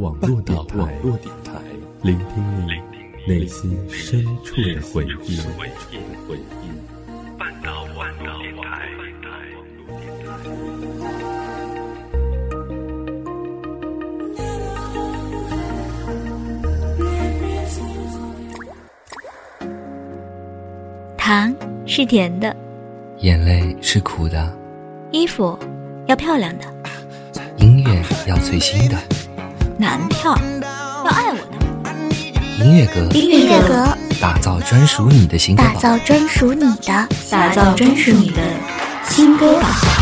[0.00, 1.60] 网络电台，
[2.00, 2.72] 聆听你
[3.30, 5.38] 内心深处的回忆。
[7.38, 8.88] 半岛网络电台。
[21.18, 21.54] 糖
[21.86, 22.56] 是甜的，
[23.18, 24.58] 眼泪是苦的，
[25.10, 25.58] 衣服
[26.06, 26.64] 要漂亮的，
[27.58, 28.96] 音乐要最新的，
[29.80, 30.38] 男票
[31.02, 31.36] 要爱我
[32.58, 38.42] 的，音乐阁，音乐阁，打造专属你的新歌打造专属你的，打造专属你的
[39.08, 39.99] 新歌榜。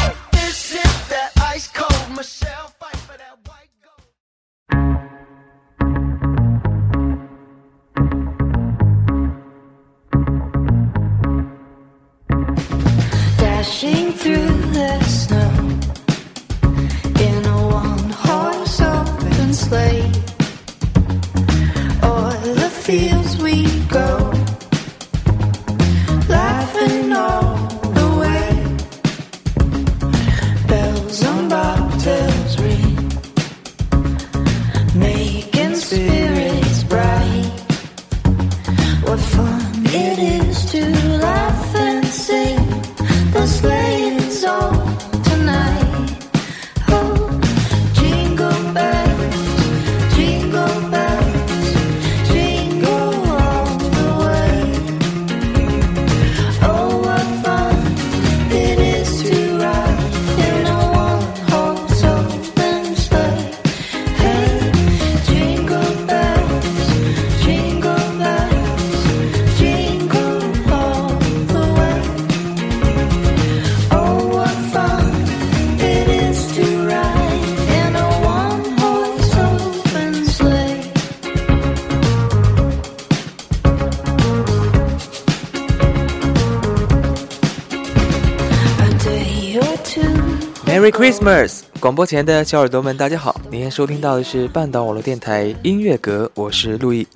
[90.91, 91.61] Christmas！
[91.81, 93.41] 广播前的小耳朵们，大家好！
[93.51, 97.07] 您收听到的是半岛网络电台音乐阁，我是陆毅。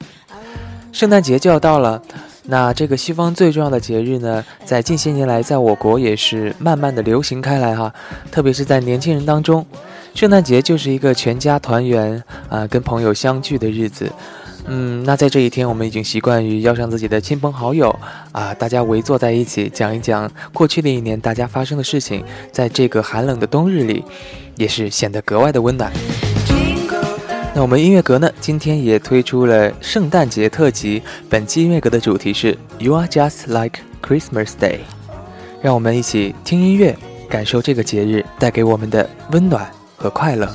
[0.92, 2.02] 圣诞节就要到了，
[2.44, 7.92] 那这个西方最重要的节日呢，在近些年来，在我国也是慢慢的流行开来哈，
[8.30, 9.64] 特别是在年轻人当中，
[10.14, 14.10] 圣诞节就是一个全家团圆啊、跟朋友相聚的日子。
[14.66, 17.94] 嗯，那在这一天，我们已经习惯于邀上自己的亲朋好友
[18.30, 22.24] 啊，大家围坐在一起，讲一讲过去的一年大家发生的事情。
[22.52, 24.04] 在这个寒冷的冬日里，
[24.56, 25.92] 也是显得格外的温暖。
[27.54, 31.02] 那我们音乐阁呢，今天也推出了圣诞节特辑。
[31.28, 34.78] 本期音乐阁的主题是 “You are just like Christmas Day”，
[35.60, 36.96] 让我们一起听音乐，
[37.28, 40.50] 感受这个节日带给我们的温暖和快乐。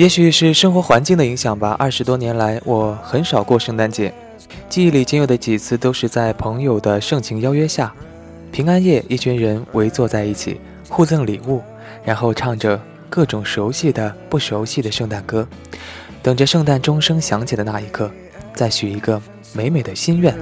[0.00, 4.10] 也许是生活环境的影响吧，二十多年来，我很少过圣诞节。
[4.66, 7.92] 记忆里仅有的几次，都是在朋友的盛情邀约下，
[8.50, 10.58] 平安夜，一群人围坐在一起，
[10.88, 11.62] 互赠礼物，
[12.02, 15.46] 然后唱着各种熟悉的、不熟悉的圣诞歌，
[16.22, 18.10] 等着圣诞钟声响起的那一刻，
[18.54, 19.20] 再许一个
[19.52, 20.34] 美美的心愿。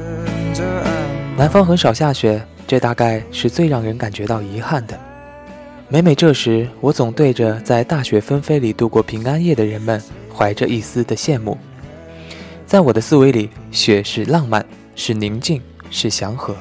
[1.36, 4.96] 南方很少下雪，这大概是最让人感觉到遗憾的。
[5.90, 9.98] 每每这时，我总对着在大雪纷飞里度过平安夜的人们，
[10.30, 11.56] 怀着一丝的羡慕。
[12.66, 14.62] 在我的思维里，雪是浪漫，
[14.94, 16.54] 是宁静，是祥和。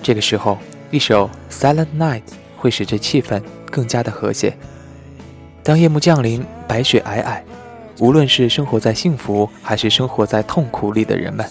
[0.00, 0.56] 这个时候，
[0.92, 2.20] 一首《Silent Night》
[2.56, 4.56] 会使这气氛更加的和谐。
[5.64, 7.40] 当夜幕降临，白雪皑皑，
[7.98, 11.44] 无论是生活在幸福还是生活在痛苦里的人们，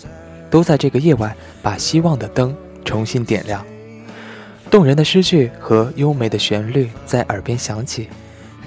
[0.49, 2.55] 都在这个夜晚把希望的灯
[2.85, 3.65] 重新点亮。
[4.69, 8.07] 动人的诗句和优美的旋律在耳边响起，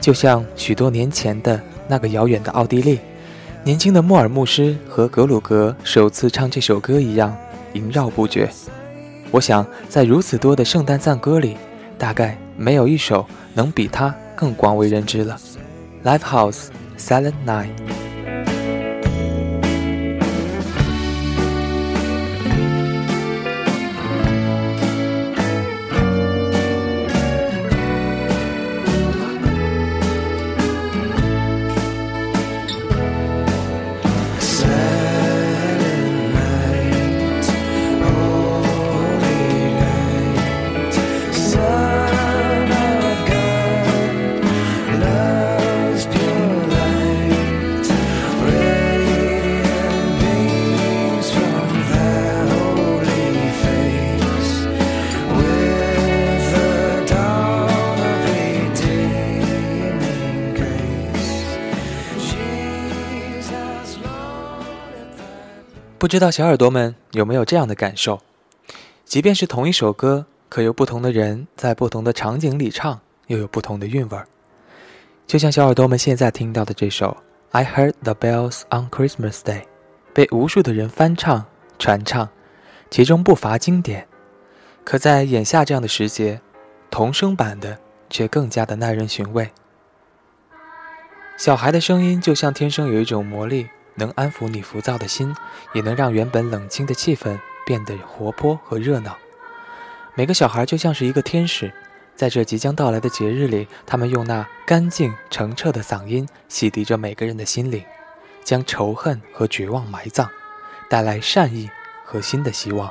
[0.00, 2.98] 就像许多年前的那个遥远的奥地利，
[3.62, 7.36] 年轻的莫尔牧师和格鲁格首次唱这首歌一样
[7.74, 8.50] 萦绕不绝。
[9.30, 11.56] 我想，在如此多的圣诞赞歌里，
[11.96, 15.38] 大概没有一首能比它更广为人知了。
[16.04, 16.66] Live House
[16.98, 18.11] Silent Night。
[66.02, 68.18] 不知道小耳朵们有没有这样的感受？
[69.04, 74.26] 即便是同一首歌，可由不同的人在不同的场景里唱，又有不同的韵味儿。
[75.28, 77.16] 就像小耳朵们现在听到的这首
[77.56, 79.60] 《I Heard the Bells on Christmas Day》，
[80.12, 81.46] 被无数的人翻唱、
[81.78, 82.28] 传唱，
[82.90, 84.08] 其中不乏经典。
[84.82, 86.40] 可在眼下这样的时节，
[86.90, 87.78] 童声版的
[88.10, 89.52] 却更加的耐人寻味。
[91.36, 95.34] 小孩的声音就像天生有一种魔力，能安抚你浮躁的心，
[95.72, 99.16] 也能让原本冷清的气氛变得活泼和热闹。
[100.14, 101.72] 每个小孩就像是一个天使，
[102.14, 107.82] 在这即将到来的节日里，他们用那干净澄澈的嗓音洗涤着每个人的心灵，
[108.44, 110.28] 将仇恨和绝望埋葬，
[110.88, 111.70] 带来善意
[112.04, 112.90] 和新的希望。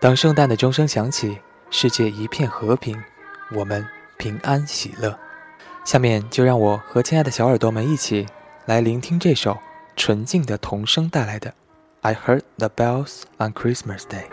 [0.00, 1.38] 当圣诞的钟声响起，
[1.70, 3.02] 世界一片和平，
[3.52, 3.86] 我们
[4.16, 5.18] 平安喜乐。
[5.84, 8.26] 下面就让我和亲爱的小耳朵们一起
[8.66, 9.58] 来聆听这首
[9.97, 11.51] 纯净的童声带来的《
[12.01, 14.29] I Heard the Bells on Christmas Day》。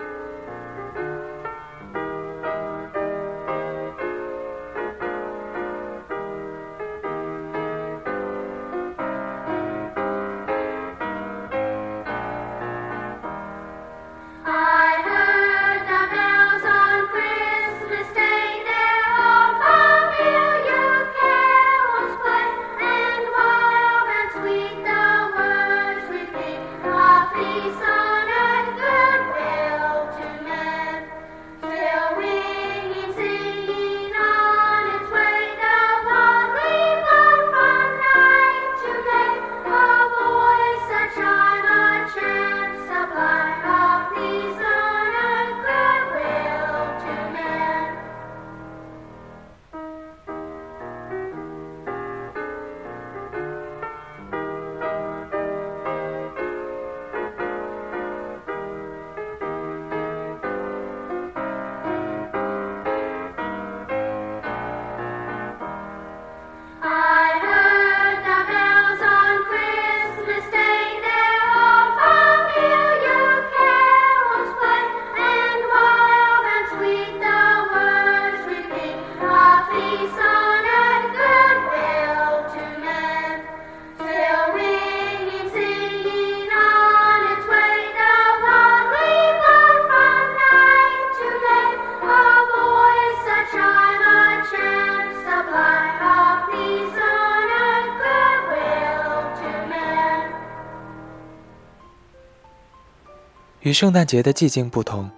[103.66, 105.10] 与圣诞节的寂静不同，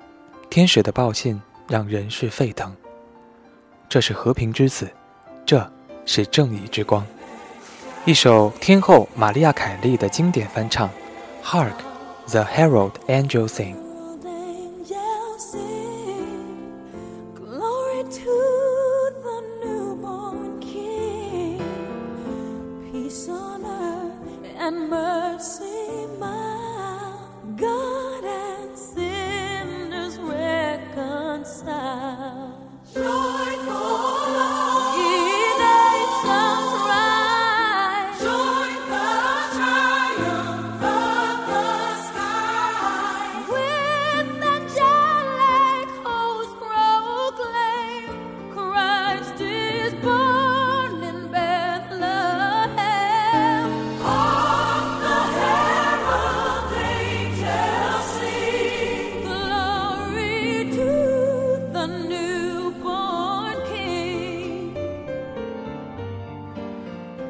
[0.49, 2.73] 天使的报信让人世沸腾。
[3.89, 4.89] 这是和平之子，
[5.45, 5.69] 这
[6.05, 7.05] 是正义之光。
[8.05, 10.89] 一首天后玛利亚·凯莉的经典翻唱，
[11.45, 11.73] 《Hark,
[12.29, 13.75] the Herald Angels Sing》。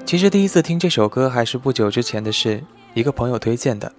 [0.07, 3.91] 其实第一次听这首歌还是不久之前的事，一个朋友推荐的。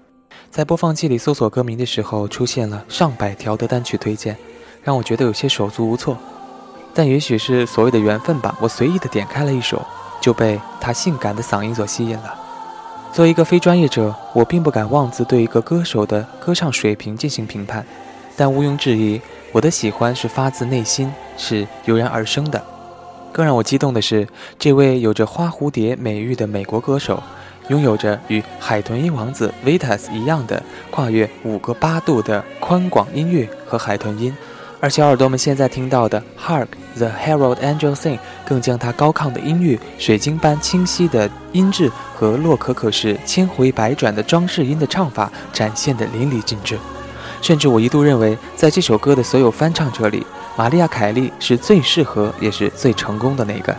[0.50, 4.34] 在播放器里搜索歌名的时候，出现了上百条的单曲推荐，
[4.82, 6.16] 让我觉得有些手足无措。
[6.94, 9.84] 但也许是所谓的缘分吧，我随意的点开了一首，
[10.18, 12.34] 就被他性感的嗓音所吸引了。
[13.12, 17.84] 作为一个非专业者，我并不敢妄自对一个歌手的歌唱水平进行评判，
[18.34, 19.20] 但毋庸置疑，
[19.52, 22.64] 我的喜欢是发自内心，是油然而生的。
[23.32, 24.26] 更让我激动的是，
[24.58, 27.22] 这位有着花蝴蝶美誉的美国歌手，
[27.68, 34.34] 拥有着与海豚音王子 Vitas 一样的跨越五个八度的宽广音域和海豚音，
[34.80, 38.16] 而小耳朵们现在听到的《Hark the Herald Angel Sing》
[38.46, 46.78] 更将它高亢的音域、水晶般清晰的音质和洛可可式千回百转的装饰音的唱法展现得淋漓尽致。
[47.40, 50.26] 甚至我一度认为，在这首歌的所有翻唱者里，
[50.58, 53.72] 玛利亚·凯莉是最适合也是最成功的那个。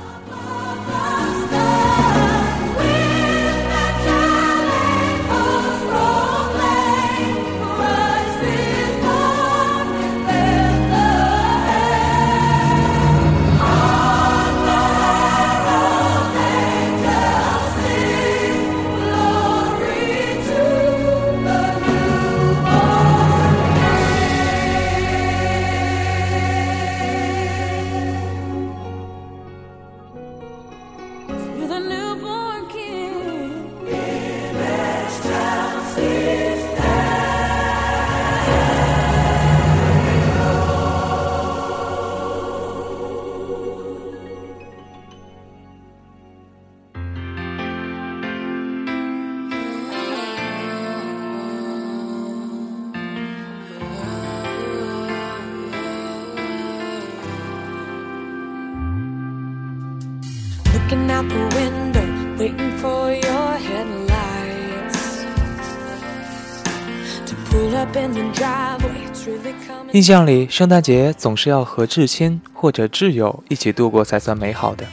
[69.92, 74.86] 印象里，圣诞节总是要和至亲或者挚友一起度过才算美好的。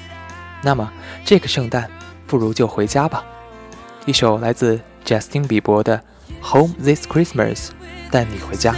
[0.62, 0.91] 那么，
[1.23, 1.91] 这个圣诞，
[2.26, 3.23] 不如就回家吧。
[4.07, 6.00] 一首来自 Justin 比伯的
[6.50, 7.57] 《Home This Christmas》，
[8.11, 8.75] 带你回家。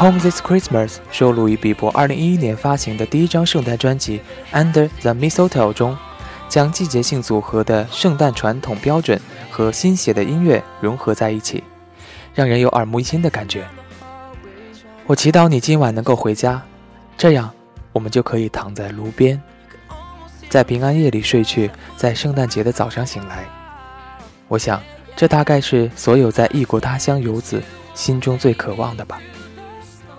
[0.00, 4.18] Home This Christmas 收录于比伯2011年发行的第一张圣诞专辑
[4.58, 5.94] 《Under the Mistletoe》中，
[6.48, 11.62] 将季节性组合的圣诞传统标准和新写的音乐融合在一起，
[12.34, 13.66] 让人有耳目一新的感觉。
[15.04, 16.62] 我祈祷你今晚能够回家，
[17.18, 17.50] 这样
[17.92, 19.38] 我们就可以躺在炉边，
[20.48, 23.44] 在平安夜里睡去，在圣诞节的早上醒来。
[24.48, 24.82] 我想，
[25.14, 29.20] 这大概是所有在异国他乡游子心中最渴望的吧。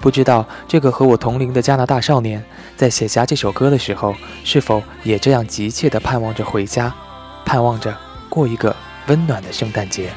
[0.01, 2.43] 不知道这个和我同龄的加拿大少年，
[2.75, 6.91] 在写下这首歌的时候，是否也这样急切地盼望着回家，
[7.45, 7.95] 盼望着
[8.27, 8.75] 过一个
[9.07, 10.09] 温暖的圣诞节。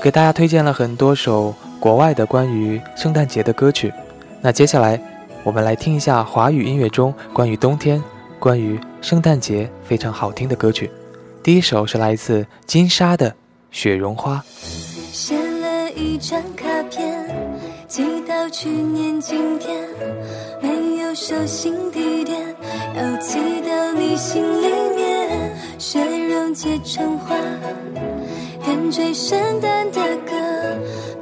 [0.00, 3.92] 给大家推荐了很多首国外的关于圣诞节的歌曲。
[4.40, 4.98] 那接下来，
[5.42, 8.02] 我们来听一下华语音乐中关于冬天、
[8.38, 10.90] 关于圣诞节非常好听的歌曲。
[11.48, 13.30] 第一首是来自金莎的
[13.70, 14.44] 《雪绒花》。
[15.14, 17.24] 写了一张卡片，
[17.88, 19.74] 寄到去年今天，
[20.60, 22.38] 没有收信地点，
[22.94, 25.56] 要寄到你心里面。
[25.78, 27.34] 雪融结成花，
[28.62, 30.34] 点缀圣诞的歌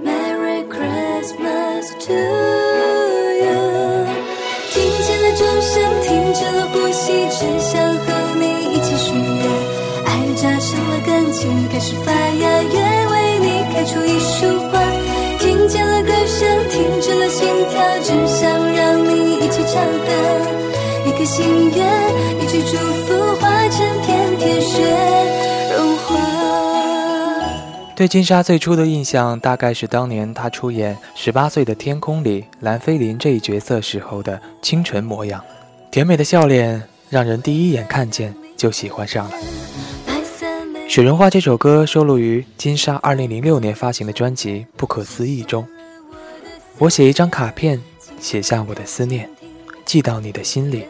[0.04, 2.12] ，Merry Christmas to
[3.44, 4.06] you。
[4.72, 7.85] 听见了钟声，停止了呼吸，只想
[17.76, 20.08] 跳，只想让你一起唱歌。
[21.04, 21.86] 一个心愿，
[22.42, 24.82] 一句祝福，化成片片雪
[25.76, 26.16] 绒花。
[27.94, 35.42] 对金莎最初的印象，大概是当年她出演《十八岁的天空》里蓝菲林这一角色时候的清纯模样，
[35.90, 39.34] 甜美的笑脸让人第一眼看见就喜欢上了。
[40.88, 45.66] 《雪绒花》这首歌收录于金莎2006年发行的专辑《不可思议》中。
[46.78, 47.82] 我写一张卡片，
[48.20, 49.28] 写下我的思念，
[49.86, 50.84] 寄到你的心里。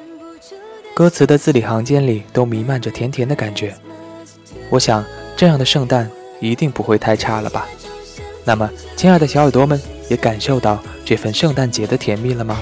[0.95, 3.73] 歌词的字里行间里都弥漫着甜甜的感觉。
[4.69, 5.05] 我想，
[5.37, 7.69] 这样的圣诞一定不会太差了吧？
[8.45, 12.59] 那么，亲爱的小耳朵们，也感受到这份圣诞节的甜蜜了吗？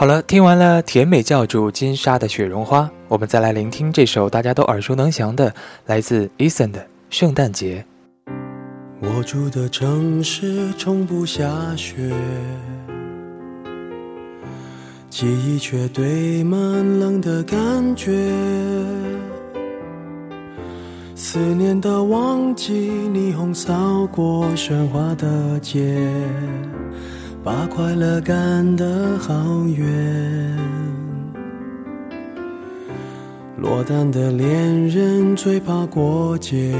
[0.00, 7.84] 好了，听完了甜美教主金莎的《雪绒花》，我们再来聆听这首大家都耳熟能详的，来自 Eason 的《圣诞节》。
[8.98, 12.10] 我住的城市从不下雪，
[15.10, 16.58] 记忆却堆满
[16.98, 18.10] 冷的感觉。
[21.14, 25.94] 思念的旺季，霓虹扫过喧哗的街，
[27.42, 29.88] 把快乐赶得好远。
[33.56, 36.74] 落单的恋人最怕过节。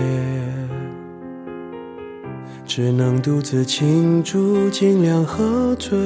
[2.66, 5.99] 只能独自庆祝，尽量喝醉。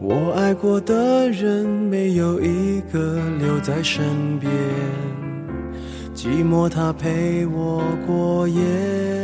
[0.00, 4.04] 我爱过的人，没有一个留在身
[4.38, 4.52] 边，
[6.14, 9.23] 寂寞它陪我过夜。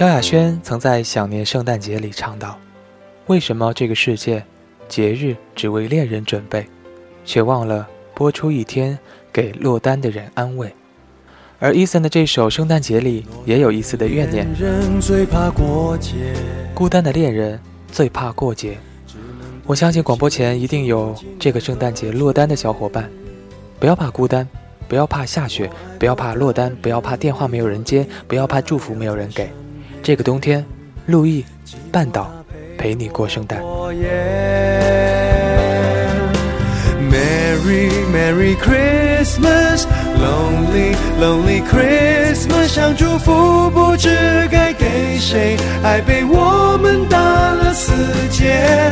[0.00, 2.58] 萧亚轩曾在《想念圣诞节》里唱道
[3.28, 4.42] ：“为什么这个世界，
[4.88, 6.66] 节日只为恋人准备，
[7.22, 8.98] 却忘了播出一天
[9.30, 10.74] 给落单的人安慰？”
[11.60, 14.46] 而 Eason 的这首《圣诞节》里也有一丝的怨念。
[16.74, 17.60] 孤单的恋人
[17.92, 18.78] 最怕过节。
[19.66, 23.10] 我相信广播前一定有这个圣诞节落单的小伙伴，
[23.78, 24.48] 不要怕孤单，
[24.88, 29.52] 不要怕下雪，不要怕落单，不要怕电话没有人接，不要怕祝福没有人给。
[30.02, 30.64] 这个冬天，
[31.06, 31.44] 陆毅、
[31.92, 32.30] 半岛
[32.78, 33.60] 陪你过圣诞。
[37.10, 39.84] Merry Merry Christmas,
[40.16, 44.08] Lonely Lonely Christmas，想祝福不知
[44.50, 47.92] 该给谁，爱被我们打了死
[48.30, 48.90] 结。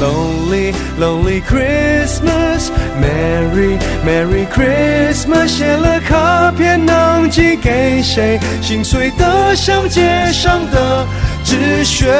[0.00, 8.38] Lonely Lonely Christmas, Merry Merry Christmas，写了卡片能寄给谁？
[8.60, 11.06] 心碎的像街上的
[11.44, 12.12] 纸屑。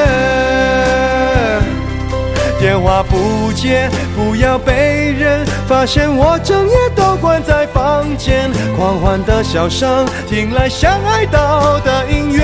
[2.57, 8.49] 电话不接，不要被人发现我整夜都关在房间。
[8.75, 12.41] 狂欢的笑声，听来像哀悼的音乐。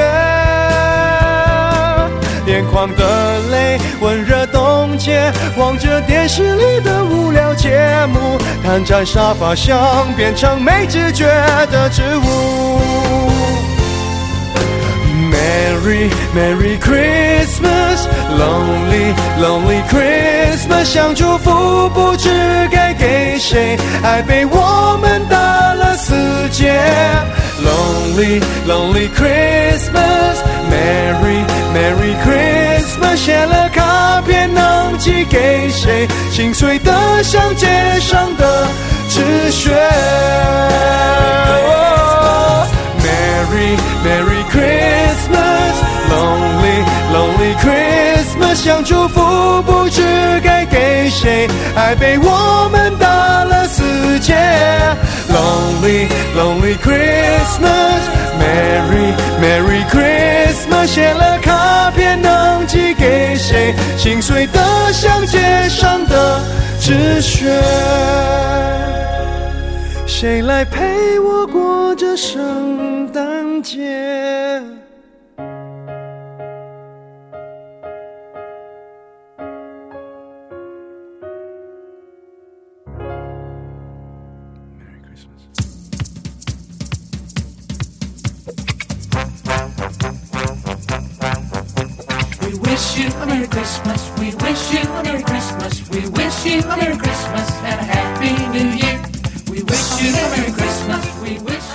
[2.45, 4.40] 眼眶的泪温热
[5.57, 7.69] 望着电视里的无聊节
[8.13, 11.25] 目，瘫在沙发上变成没知觉
[11.71, 12.79] 的植物。
[15.31, 22.29] Merry Merry Christmas, Lonely Lonely Christmas，想祝福不知
[22.69, 25.37] 该给谁，爱被我们打
[25.73, 26.13] 了死
[26.51, 26.73] 结。
[27.63, 36.07] Lonely Lonely Christmas, Merry Merry Christmas，写了卡片能寄给谁？
[36.31, 37.67] 心碎的像街
[37.99, 38.67] 上的
[39.09, 39.69] 纸屑。
[43.03, 45.75] Merry Merry Christmas,
[46.09, 50.01] Lonely Lonely Christmas，想祝福不知
[50.43, 53.07] 该给谁，爱被我们打
[53.43, 54.35] 了死结。
[55.33, 58.01] Lonely, lonely Christmas,
[58.37, 60.87] Merry, Merry Christmas。
[60.87, 63.73] 写了卡片能寄给谁？
[63.97, 64.59] 心碎的
[64.91, 66.41] 像街上的
[66.79, 67.47] 纸屑。
[70.05, 74.61] 谁来陪我过这圣诞节？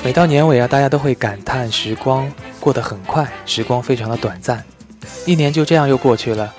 [0.03, 4.65] 每到年尾啊，大家都会感叹时光过得很快，时光非常的短暂，
[5.27, 6.51] 一年就这样又过去了。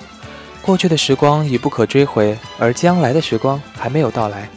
[0.62, 4.48] 过去的时光已不可追回，而将来的时光还没有到来。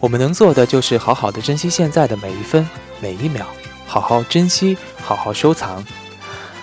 [0.00, 2.66] 我们能做的就是好好的珍惜现在的每一分
[3.00, 3.44] 每一秒，
[3.86, 5.84] 好好珍惜，好好收藏。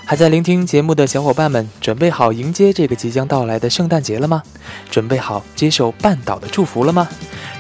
[0.06, 4.44] 还在聆听节目的小伙伴们，准备好迎接这个即将到来的圣诞节了吗？
[4.92, 7.08] 准备好接受半岛的祝福了吗？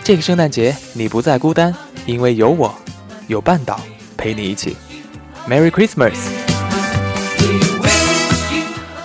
[0.03, 1.73] 这个圣诞节你不再孤单，
[2.06, 2.73] 因为有我，
[3.27, 3.79] 有半岛
[4.17, 4.75] 陪你一起。
[5.47, 6.13] Merry Christmas！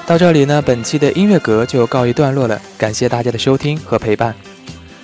[0.04, 4.34] 到这里呢，本期的音乐阁就告一段落了，感谢大家的收听和陪伴。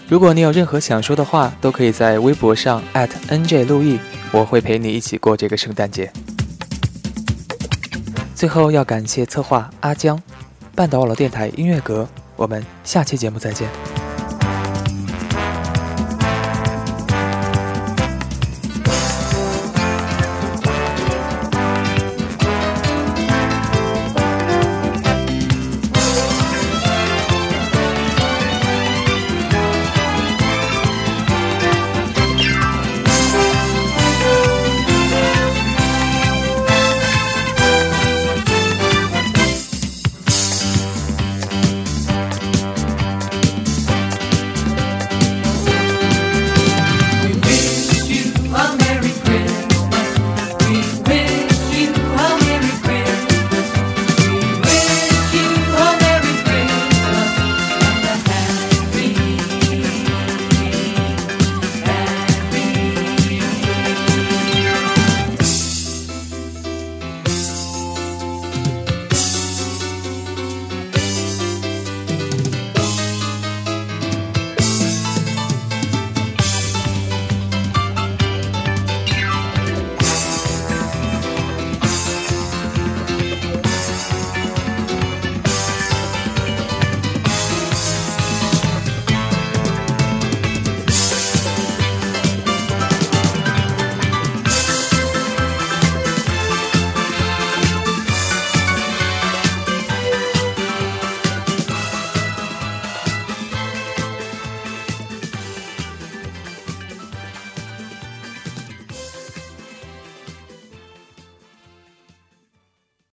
[0.09, 3.99] 如果你有任何想说的话，都可以在微博上 @nj 陆毅，
[4.33, 6.13] 我会陪你一起过这个圣诞节。
[8.45, 10.23] 最后要感谢策划阿江，
[10.75, 13.94] 半岛网络电台音乐阁，我们下期节目再见。